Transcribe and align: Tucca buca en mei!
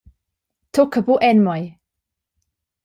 Tucca 0.77 1.03
buca 1.11 1.29
en 1.29 1.45
mei! 1.49 1.63